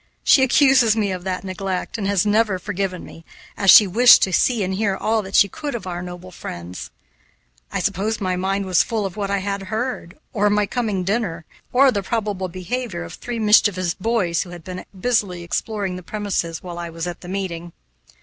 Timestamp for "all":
4.97-5.29